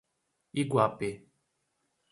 Iguape 0.61 1.11